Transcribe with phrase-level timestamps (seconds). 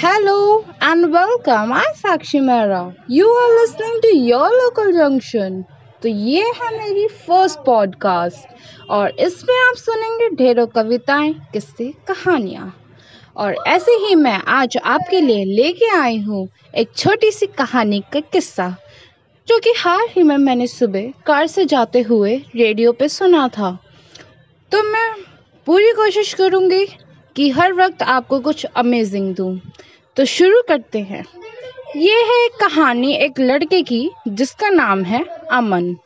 [0.00, 1.72] Hello and welcome.
[1.72, 2.94] I'm Sakshi Mehra.
[3.08, 5.64] You are listening to your local junction.
[6.02, 12.72] तो ये है मेरी first podcast और इसमें आप सुनेंगे ढेरों कविताएँ, किस्से, कहानियाँ
[13.36, 18.20] और ऐसे ही मैं आज आपके लिए लेके आई हूँ एक छोटी सी कहानी का
[18.32, 18.68] किस्सा,
[19.48, 23.76] जो कि हाल ही में मैंने सुबह कार से जाते हुए रेडियो पे सुना था
[24.72, 25.10] तो मैं
[25.66, 26.86] पूरी कोशिश करूँगी
[27.38, 29.60] कि हर वक्त आपको कुछ अमेजिंग दूँ।
[30.16, 31.24] तो शुरू करते हैं।
[31.96, 35.96] ये है कहानी एक लड़के की, जिसका नाम है अमन।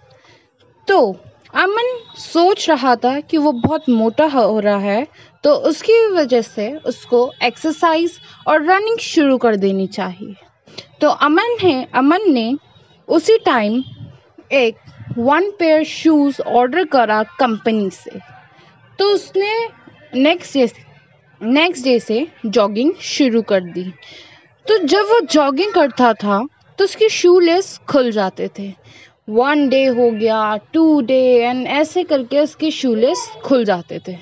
[0.88, 1.16] तो
[1.54, 5.06] अमन सोच रहा था कि वो बहुत मोटा हो रहा है
[5.44, 10.34] तो उसकी वजह से उसको एक्सरसाइज और रनिंग शुरू कर देनी चाहिए।
[11.00, 12.56] तो अमन है, अमन ने
[13.08, 13.84] उसी टाइम
[14.52, 14.76] एक
[15.18, 18.18] वन पेयर शूज़ ऑर्डर करा कंपनी से।
[18.98, 19.68] तो उसने
[20.14, 20.66] नेक्स्ट डे
[21.42, 23.84] नेक्स्ट डे से जॉगिंग शुरू कर दी।
[24.66, 26.42] तो जब वो जॉगिंग करता था
[26.78, 28.72] तो उसके शू लेस खुल जाते थे।
[29.28, 34.16] वन डे हो गया टू डे एंड ऐसे करके उसके शू लेस खुल जाते थे।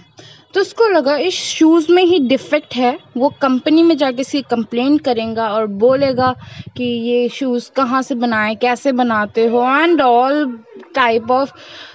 [0.55, 4.97] तो उसको लगा, इस शूज़ में ही डिफेक्ट है। वो कंपनी में जाके इसकी कंप्लेन
[4.99, 6.35] करेगा और बोलेगा
[6.77, 10.59] कि ये शूज़ कहाँ से बनाए, कैसे बनाते हो एंड ऑल
[10.95, 11.53] टाइप ऑफ़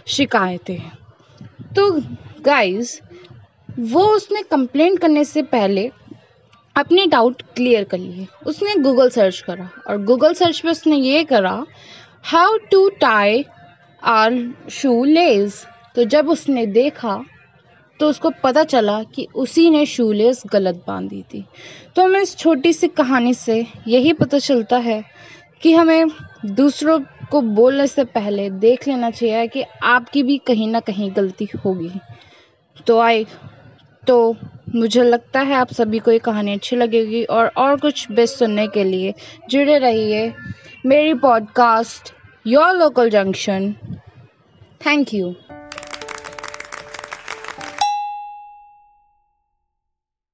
[0.08, 0.80] शिकायतें।
[1.76, 1.92] तो
[2.42, 3.00] गाइस
[3.80, 5.90] वो उसने कंप्लेंट करने से पहले
[6.76, 11.24] अपने डाउट क्लियर कर लिए उसने गूगल सर्च करा और गूगल सर्च पे उसने ये
[11.24, 11.66] करा
[12.24, 13.44] how to tie
[14.04, 14.34] our
[15.04, 15.66] shoelace
[15.96, 17.24] तो जब उसने देखा
[18.00, 21.44] तो उसको पता चला कि उसी ने शू लेस गलत बांधी थी।
[21.96, 23.56] तो हमें इस छोटी सी कहानी से
[23.88, 25.04] यही पता चलता है
[25.62, 26.08] कि हमें
[26.46, 27.00] दूसरों
[27.32, 31.92] को बोलने से पहले देख लेना चाहिए कि आपकी भी कहीं ना कहीं गलती होगी।
[32.88, 33.26] तो आई
[34.08, 34.36] तो
[34.76, 38.68] मुझे लगता है आप सभी को ये कहानी अच्छी लगेगी और और कुछ बेस्ट सुनने
[38.68, 39.14] के लिए
[39.50, 40.34] जुड़े रहिए
[40.86, 42.14] मेरी podcast
[42.48, 43.74] your local junction
[44.86, 45.36] thank you